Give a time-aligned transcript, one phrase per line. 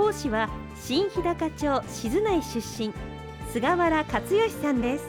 [0.00, 0.48] 講師は
[0.80, 2.94] 新日高町静内出身
[3.52, 5.04] 菅原克義さんです。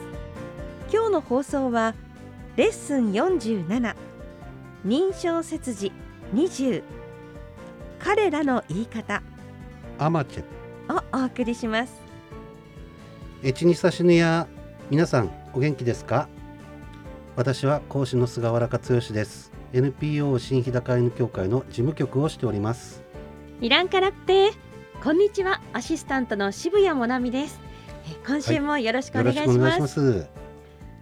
[0.92, 1.94] 今日の放送は
[2.56, 3.96] レッスン47
[4.84, 5.92] 認証切字
[6.34, 6.82] 20
[7.98, 9.22] 彼らの言い方。
[9.98, 11.94] アマチェをお送りします。
[13.42, 14.46] エチニサシヌや
[14.90, 16.28] 皆さんお元気ですか？
[17.34, 19.52] 私は講師の菅原克義です。
[19.72, 23.02] NPO 新日高犬協会の事務局をしております。
[23.62, 24.52] イランカラッテ
[25.02, 25.60] こんにちは。
[25.72, 27.58] アシスタントの渋谷もなみです。
[28.08, 30.26] え今週もよろしくお願いします,、よろしくお願い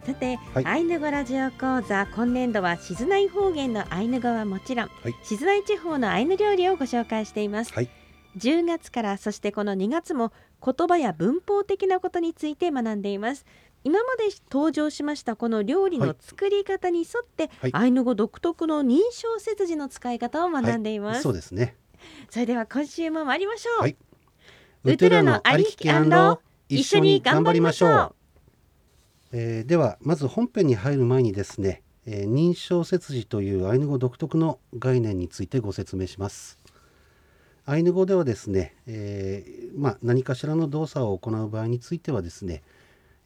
[0.06, 0.64] さて、はい。
[0.64, 5.14] アイヌ語ラジオ講座今年度は静内方言のアイヌ語はもちろん、はい。
[5.22, 7.90] 静内地方のアイヌ料理をご紹介しています、はい。
[8.38, 10.32] 10月からそしてこの2月も
[10.64, 13.44] 言葉や文法的なことについて学んでいます。
[13.84, 17.70] 今まで登場しましたこの料理の作り方に沿って、はい。
[17.74, 21.76] アイヌ語独特の認証切字の使い方を学んでいます、そうですね
[22.30, 23.96] それでは今週も参りましょう、はい。
[24.84, 25.88] ウトゥラのありきき
[26.68, 28.14] 一緒に頑張りましょう。
[29.32, 36.58] えーではまず本編に入る前にですね、えー認証切字というアイヌ語独特の概念についてご説明します。
[37.66, 42.62] アイヌ語ではですね、えーまあ、何かしらの動作を行う場合についてはですね、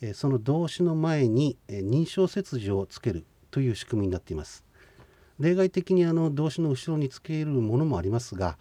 [0.01, 4.64] えーその動詞の前に、えー認証切字をつけるという仕組みになっています
[5.41, 8.57] 例外的にあの動詞の後ろにつけるものもありますが、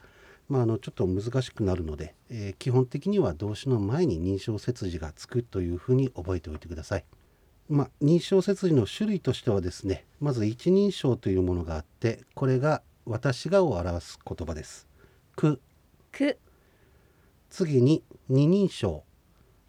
[0.50, 7.06] まあ、あのちょっと難しくなるので、えー基本的には動詞の前に認証切字がつくというふうに覚えておいてください。
[7.70, 14.88] まあ、認証切字の種類としてはですねまず一人称というものがあってこれが私がを表す言葉です。
[15.36, 15.62] く。
[16.12, 16.38] く。
[17.50, 19.04] 次に二人称。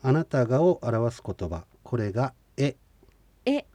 [0.03, 1.65] あなたがを表す言葉。
[1.83, 2.77] これがえ。
[3.45, 3.67] え。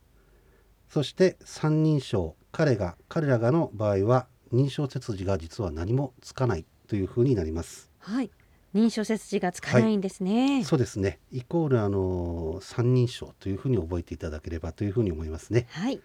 [0.89, 7.89] そして三人称彼が彼らがの場合は認証切字が実は何もつかないというふうになります。
[7.99, 8.31] はい
[8.73, 15.65] 認証切字が使えないんですね、そうですねイコールあの三人称というふうに覚えていただければというふうに思いますね。
[15.71, 15.99] はい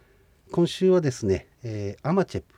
[0.51, 2.55] 今週はですね、えーアマチェプ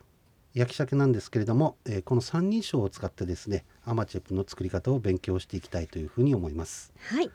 [0.53, 6.93] 焼き鮭なんですけれども、えーこの三人称を使ってですねアマチェプの作り方を勉強していきたいというふうに思います。
[6.99, 7.29] はい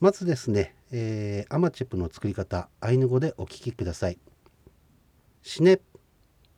[0.00, 4.18] まずですね、えーアマチェプの作り方アイヌ語でお聞きください。
[5.46, 5.78] シネ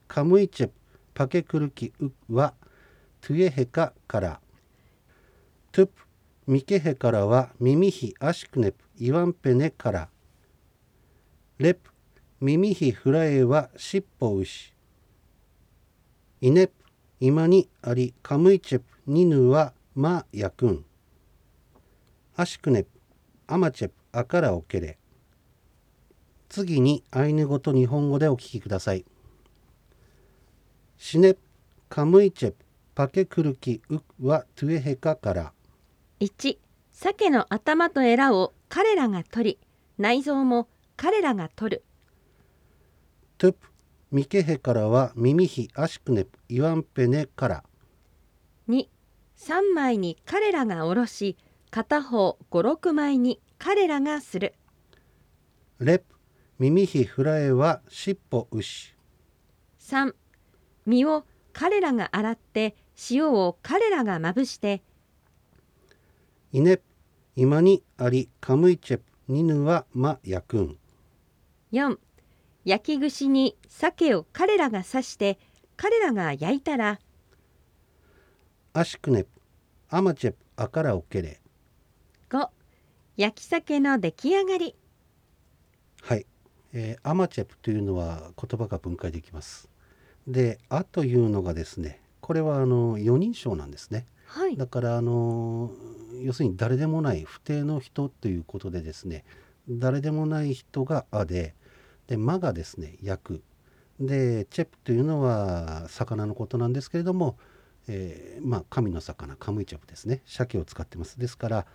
[0.07, 0.73] カムイチェプ
[1.13, 2.55] パケクルキウは
[3.21, 4.41] トゥエヘカから。
[5.73, 5.93] トゥプ
[6.47, 10.09] ミケヘからはミミヒアシクネプイワンペネから。
[11.59, 11.91] レプ
[12.41, 14.73] ミミヒフラエはシッポウシ
[16.41, 16.73] イネプ
[17.19, 20.85] 今にありカムイチェプニヌはマヤクン。
[22.37, 22.91] アシクネプ
[23.49, 24.97] アマチェプアカラオケレ。
[26.57, 29.05] 次にアイヌ語と日本語でお聞きください。
[30.97, 31.41] シネプ
[31.91, 32.57] カムイチェプ
[32.95, 35.53] パケクルキウはトゥエヘカから。
[36.21, 36.57] 1
[36.93, 39.67] 鮭の頭とエラを彼らが取り
[39.99, 40.67] 内臓も
[40.97, 41.85] 彼らが取る。
[43.37, 43.59] トゥプ
[44.11, 47.65] ミケヘからはミミヒアシクネプイワンペネから。
[48.71, 48.89] 2
[49.37, 51.37] 3枚に彼らがおろし
[51.71, 54.55] 片方56枚に彼らがする。
[55.81, 56.16] レプ
[56.59, 58.95] ミミヒフラエはシッポウシ
[59.79, 60.15] 3
[60.87, 62.75] 身を彼らが洗って
[63.11, 64.83] 塩を彼らがまぶして。
[66.53, 66.83] イネプ
[67.35, 70.79] 今にありカムイチェプニヌはマヤクン
[71.73, 71.99] 4
[72.65, 75.39] 焼き串に鮭を彼らが刺して
[75.77, 76.99] 彼らが焼いたら。
[78.73, 79.31] アシクネプ
[79.91, 81.41] アマチェプアカラオケレ
[82.31, 82.49] 5
[83.19, 84.75] 焼き鮭の出来上がり。
[86.03, 86.27] はい、
[86.79, 89.71] えーアマチェプというのは言葉が分解できます。
[90.29, 94.05] で、アというのがですね、これはあの四人称なんですね。
[94.27, 95.71] はいだからあの
[96.23, 99.25] 要するに誰でもない不定の人ということでですね、
[99.71, 101.55] 誰でもない人がアで、
[102.09, 103.43] でマがですね焼く。
[103.99, 107.39] でチェプというのは魚のことなんですけれども、
[107.89, 111.67] えーまあ神の魚カムイチェプですね鮭を使ってますですから、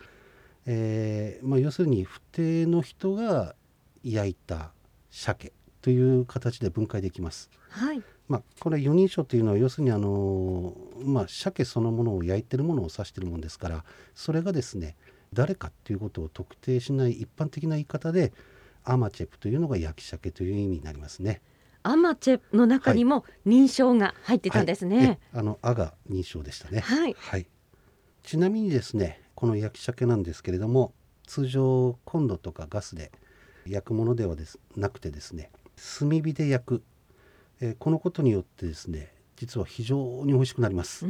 [0.68, 3.56] えーまあ、要するに不定の人が
[4.04, 4.71] 焼いた
[5.11, 7.49] 鮭という形で分解できます。
[7.69, 10.73] はいまあ、これ四人称というのは要するにあの、
[11.03, 13.83] まあ、鮭そのものを焼いてるものを指してるもんですから
[14.15, 14.95] それがですね
[15.33, 18.31] 誰かっていうことを特定しない一般的な言い方で
[18.85, 21.41] アマチェプというのが焼き鮭という意味になりますね。
[21.83, 24.97] アマチェの中にも認証が入ってたんですね。
[24.97, 26.79] はい、あのアが認証でしたね。
[26.79, 27.47] はい、はい。
[28.23, 30.93] ちなみにですねこの焼き鮭なんですけれども
[31.25, 33.11] 通常コンロとかガスで
[33.65, 35.51] 焼くものではですなくてですね
[35.99, 36.83] 炭火で焼く、
[37.59, 41.05] えーこのことによってですね実は非常に美味しくなります。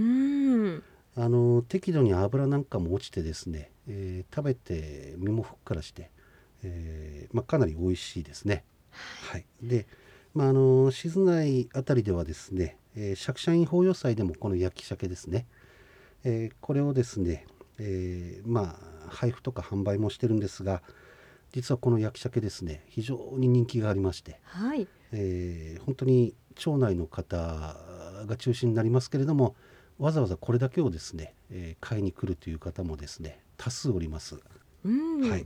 [1.18, 6.10] あの適度に油なんかも落ちてですね、えー食べて身もふっからして、
[6.64, 8.64] えーまあ、かなり美味しいですね。
[8.92, 9.88] はい、で、
[10.34, 15.46] まあ、あの静内あたりではですね、えー、釈迦院法要祭でもこの焼き鮭ですね、
[16.24, 17.46] えーこれをですね、
[17.78, 20.82] えーまあ配布とか販売もしてるんですが
[21.52, 24.88] 実はこの焼き鮭ですね非常に人気がありまして、はい。
[25.12, 27.38] えー本当に町内の方
[28.28, 29.56] が中心になりますけれども
[29.98, 34.40] わざわざこれだけをですね、えー買いに来るという方もですね多数おります。
[34.84, 35.30] うん。
[35.30, 35.46] はい、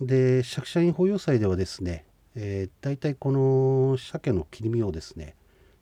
[0.00, 2.04] で釈迦院法要祭ではですね、
[2.34, 5.34] えー、大体この鮭の切り身をですね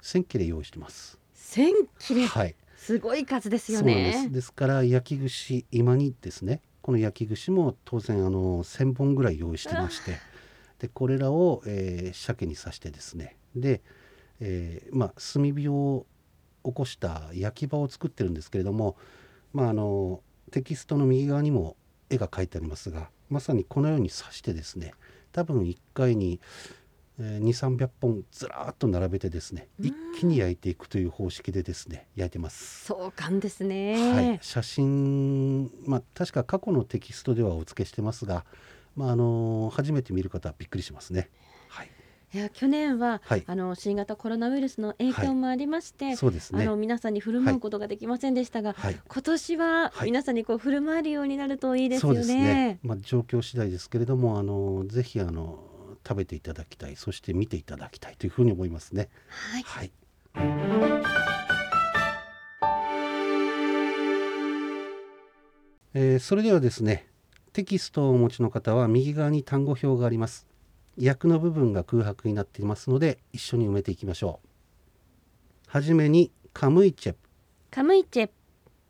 [0.02, 1.18] 1000切れ用意してます。
[1.34, 2.26] 千切れ。
[2.26, 4.28] はい、すごい数ですよそうなんですね。
[4.30, 10.18] ですから焼き串今にですねこの焼き串も当然あの1,000本ぐらい用意してまして
[10.80, 13.36] でこれらを、えー鮭に刺してですね。
[13.54, 13.80] で、
[14.40, 16.04] えーまあ炭火を
[16.64, 18.96] 起こした焼き場を作ってるんですけれども、
[19.52, 20.20] まあ、あの
[20.50, 21.76] テキストの右側にも
[22.08, 24.92] 絵が描いてありますがまさにこのように刺してですね
[25.30, 26.40] 多分1回に、
[27.20, 32.84] 2,300本ずらーっと並べてですね一気に焼いていくという方式でですね焼いてます。
[32.86, 34.12] 壮観ですね。
[34.12, 38.44] はい、写真、まあ、確か過去のテキストではお付けしてますが、
[38.96, 41.28] まあ、あの初めて見る方はびっくりしますね。
[41.68, 41.90] はい、
[42.32, 46.76] いや去年は、はいあの新型コロナウイルスの影響もありまして、そうですねあの。
[46.76, 52.22] 皆さんに振る舞うことができませんでしたが、はい、今年ははい皆さんにこう振る舞えるようになるといいですよね。
[52.22, 52.78] そうですね。
[52.82, 55.69] まあ、状況次第ですけれども、あのぜひあの
[56.06, 59.08] 食べていただきたい、そして見ていただきたいというふうに思いますね。
[59.28, 59.62] はい。
[59.62, 61.00] はい。
[65.92, 67.08] えーそれではですね
[67.52, 70.46] テキストをお持ちの方は右側に単語表があります。
[71.02, 74.48] 訳の部分が空白になっていますので一緒に埋めていきましょう。
[75.66, 77.18] はじめにカムイチェプ。
[77.70, 78.30] カムイチェ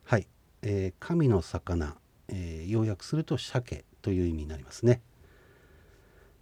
[0.03, 0.27] はい、
[0.61, 1.95] えー神の魚、
[2.27, 5.01] えー要約すると鮭という意味になりますね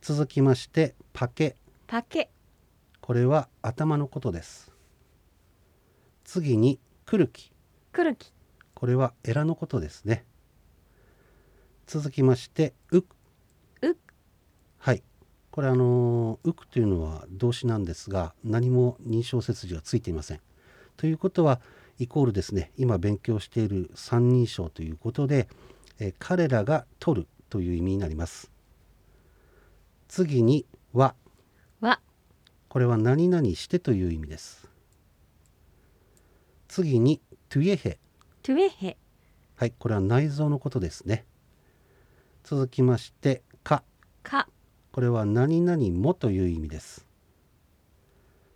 [0.01, 1.55] 続きましてパケ。
[1.87, 2.29] パケ。
[3.01, 4.71] これは頭のことです。
[6.23, 7.51] 次にクルキ
[7.91, 8.31] クルキ
[8.75, 10.25] これはエラのことですね。
[11.85, 13.15] 続きましてウク
[13.81, 13.97] ウク
[14.77, 15.03] はい。
[15.51, 20.41] これあのーウクというのは動詞なんですが何も認証切字がついていません。
[20.95, 21.59] ということは
[21.97, 22.71] イコールですね。
[22.77, 25.49] 今勉強している三人称ということで、
[25.99, 28.49] えー彼らが取るという意味になります
[30.09, 31.15] 次には
[31.79, 32.01] は
[32.67, 34.67] これは何々してという意味です
[36.67, 37.99] 次にトゥエヘ
[38.43, 38.97] トゥエヘ
[39.59, 41.25] はい、これは内臓のことですね。
[42.45, 43.83] 続きまして、か。
[44.23, 44.47] か
[44.93, 47.05] これは何々もという意味です。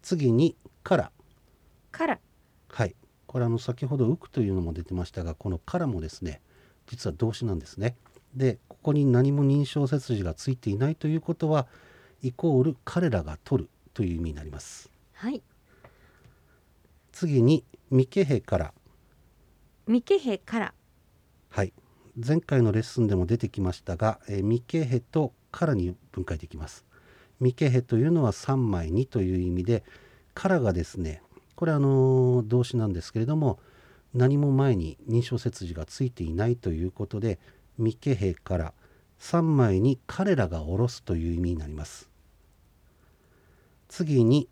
[0.02, 1.12] 次に、から。
[1.92, 2.20] から
[2.70, 2.96] はい、
[3.28, 6.40] これあの先ほど浮くというのも出てましたが、このからもですね、
[6.88, 7.98] 実は動詞なんですね。
[8.34, 11.68] で、ここに何も認証切字がついていないということは、
[12.22, 14.92] イコール彼らが取るという意味になります。
[15.14, 15.42] はい
[17.14, 18.74] 次に、ミケヘから。
[19.88, 20.74] ミケヘから
[21.50, 21.72] はい、
[22.18, 26.84] 前回のレッスンでも出てきましたが、えーミケヘとからに分解できます。
[27.40, 29.86] ミケヘというのは3枚にという意味で、
[30.34, 31.24] からがですね、
[31.56, 33.60] これあのー動詞なんですけれども、
[34.14, 37.40] 何も前に認証切字がついていないということで、
[37.78, 38.74] ミケヘから
[39.20, 42.10] 3枚に彼らが下ろすという意味になります。
[43.88, 44.50] 次に、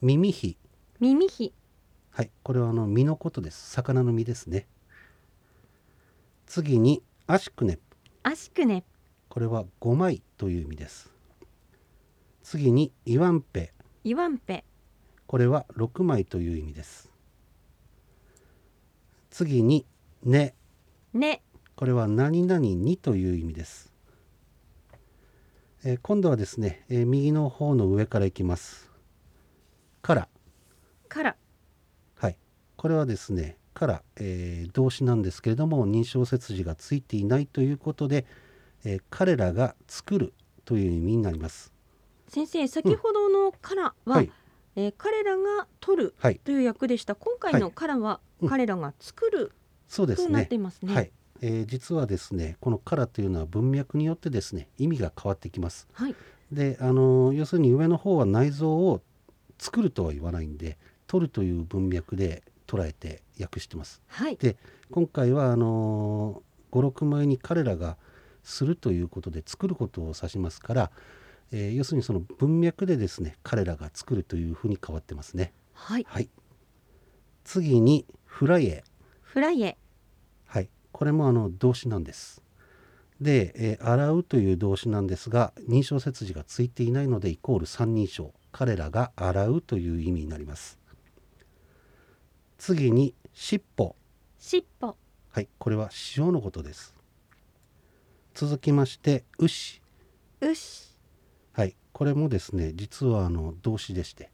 [0.00, 0.56] 耳比。
[1.00, 1.52] 耳比
[2.10, 3.70] はい、これはあの身のことです。
[3.70, 4.66] 魚の身ですね。
[6.46, 7.78] 次にアシクネ
[8.22, 8.84] アシクネ
[9.28, 11.10] これは5枚という意味です。
[12.42, 13.72] 次にイワンペ
[14.04, 14.64] イワンペ
[15.26, 17.10] これは6枚という意味です。
[19.30, 19.84] 次に
[20.22, 20.54] ね
[21.12, 21.42] ね
[21.76, 23.92] これは何々にという意味です。
[25.84, 28.90] えー今度はですね、えー右の方の上からいきます。
[30.02, 30.28] から。
[31.08, 31.36] から。
[32.16, 32.36] はい、
[32.76, 38.24] これはですねから、えー動詞なんですけれども認証切字がついていないということで、
[38.84, 40.32] えー彼らが作る
[40.64, 41.72] という意味になります。
[42.28, 44.30] 先生先ほどのからは、はい。
[44.76, 46.38] えー彼らが取るはい。
[46.38, 47.14] という役でした。
[47.16, 48.48] 今回のからはうん。
[48.48, 49.52] 彼らが作る
[49.88, 50.26] そうですね。
[50.28, 50.94] となっていますね。
[50.94, 55.88] はい、えー実はですねこの「から」というのは文脈によってですね意味が変わってきます。
[55.92, 56.14] はい。
[56.52, 59.00] であの要するに上の方は内臓を
[59.58, 64.00] 作るとは言わないんで取るという文脈で捉えて訳してます。
[64.08, 64.36] はい。
[64.36, 64.56] で
[64.90, 67.96] 今回はあの56枚に彼らが
[68.42, 70.90] するということで作ることを指しますから、
[71.50, 75.52] えー要するにその文脈でですね彼らが作るというふうに変わってますね。
[75.72, 76.06] はい。
[76.08, 76.28] はい。
[77.44, 78.84] 次にフライエ
[79.22, 79.76] フライエはい
[80.94, 82.40] これもあの動詞なんです。
[83.20, 88.32] で、えー洗うという動詞なんですが認証切字がついていないのでイコール三人称。
[88.52, 90.78] 彼らが洗うという意味になります。
[92.56, 93.96] 次に尻尾。
[94.38, 94.96] 尻尾。
[95.30, 96.94] はい、これは塩のことです。
[98.32, 99.82] 続きまして、牛。
[100.40, 100.96] うし
[101.52, 104.30] はい、これもですね、実はあの動詞でして、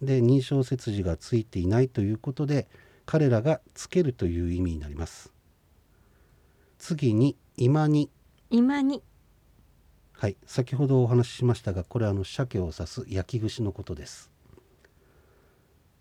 [0.00, 2.68] で認証切字がついていないということで、
[3.04, 5.32] 彼らがつけるという意味になります。
[6.78, 8.08] 次に今に、
[8.50, 9.02] 今に
[10.12, 14.30] はい、先ほどお話ししましたが、これはあの鮭を指す焼き串のことです。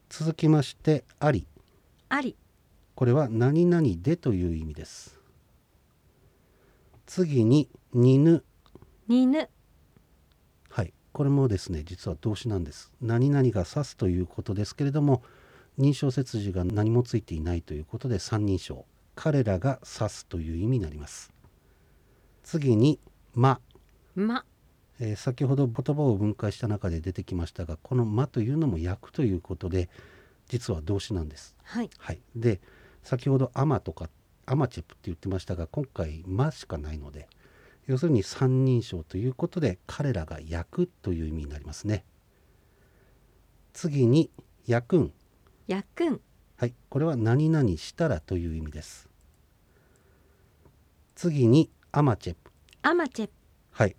[0.10, 1.46] 続きまして、あり。
[2.10, 2.36] あり
[2.96, 5.20] これは何々でという意味です。
[7.06, 8.44] 次に、にぬ。
[9.08, 9.50] にぬ
[10.70, 12.92] はい、これもですね実は動詞なんです。
[13.02, 15.22] 何々が指すということですけれども
[15.80, 18.86] 認証切字が何もついていないということで三人称
[19.18, 21.34] 彼らが指すという意味になります。
[22.44, 23.00] 次に
[23.34, 23.60] 「ま」
[24.16, 24.46] ま
[25.00, 29.90] えー先ほど言葉を分解した中で出てきましたがこの「ま」というのも訳ということで
[30.48, 31.56] 実は動詞なんです。
[31.64, 32.62] はいはい、で
[33.02, 34.08] 先ほど「アマ」とか
[34.46, 37.28] 「アマチェプ」って言ってましたが今回「ま」しかないので
[37.88, 42.06] 要するに三人称ということで彼らが焼くという意味になりますね。
[43.74, 44.30] 次に
[44.68, 45.12] 「焼くん」
[45.66, 46.22] やくん
[46.58, 49.07] はい、これは何々したらという意味です。
[51.18, 52.52] 次に「アマチェプ」
[52.84, 53.30] アマチェ
[53.72, 53.96] はい、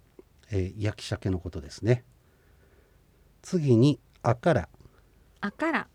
[0.52, 2.04] えー焼き鮭のことですね。
[3.42, 4.68] 次に「あから」
[5.42, 5.88] あから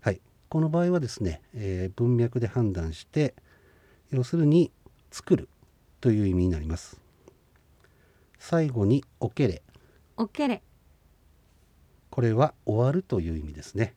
[0.00, 3.34] はい、この場合はですね、えー文脈で判断して
[4.10, 4.70] 要するに
[5.10, 5.48] 作る
[6.00, 7.00] という意味になります。
[8.38, 9.64] 最後におけれ。
[10.16, 10.62] おけれ。
[12.08, 13.96] これは終わるという意味ですね、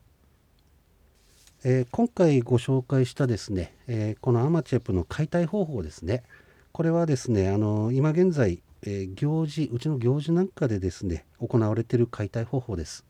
[1.64, 6.24] えー今回ご紹介したですね、えーこのアマチェプの解体方法ですね。
[6.72, 13.06] これはですねあの今現在、えー行事うちの行事なんかでですね行われている解体方法です。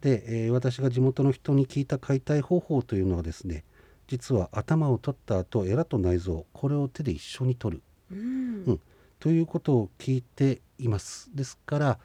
[0.00, 3.62] で、えー私が地元の人に聞いた解体方法というのはですね
[4.08, 7.82] 実は頭を取った後エラと内臓これを手で一緒に取る。
[8.10, 8.64] うん。
[8.66, 8.80] うん。
[9.20, 11.30] ということを聞いています。
[11.34, 11.98] ですから、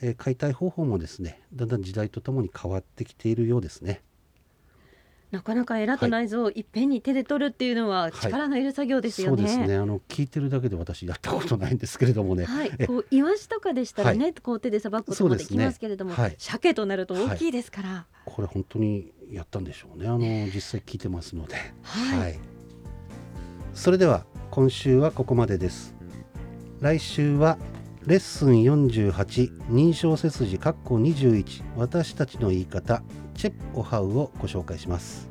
[0.00, 4.00] えー解体方法もですねだんだん時代とともに変わってきているようですね
[5.36, 9.36] なかなかエラと内臓をいっぺんに手で取るっていうのは力のいる作業ですよね。
[9.36, 9.76] そうですね。
[9.76, 12.72] あの聞いてるだけで私やったことないんですけれどもね、はい。
[12.78, 16.16] え、こうイワシとかでしたらね、こう手でさばくこともできますけれども、ね。
[16.16, 16.36] はい。
[16.38, 20.08] 鮭となると大きいですから、これ本当にやったんでしょうね。
[20.08, 21.56] あの実際聞いてますので。
[21.82, 22.38] はい。
[23.74, 25.94] それでは今週はここまでです。
[26.80, 27.58] 来週は
[28.06, 33.02] レッスン48認証背筋括弧21私たちの言い方
[33.34, 35.25] チェッオハウをご紹介します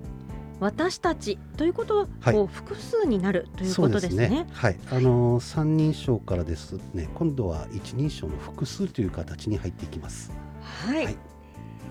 [0.59, 4.29] 私たちということは、はう複数になるということですすね。
[4.29, 10.31] ねはいあの三人称からですね今度は一人称の複数という形に入っていきます
[10.61, 11.05] はい。
[11.05, 11.17] はい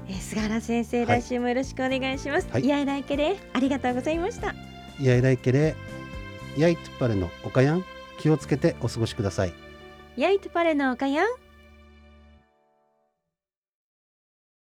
[0.09, 2.49] えー菅原先生、はい来週もよろしくお願いします。
[2.51, 4.55] はいいやいらいけれ、ありがとうございました。
[5.01, 5.75] やいらいけれ
[6.57, 7.85] やいつっぱれのおかやん
[8.21, 9.53] 気をつけてお過ごしください
[10.17, 11.27] やいとパレのおかやん、